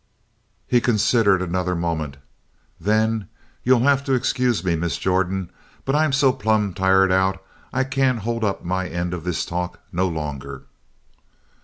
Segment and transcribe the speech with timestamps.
[0.65, 2.17] He considered another moment.
[2.79, 3.27] Then:
[3.63, 5.51] "You'll have to excuse me, Miss Jordan.
[5.85, 7.39] But I'm so plumb tired out
[7.71, 10.63] I can't hold up my end of this talk no longer!"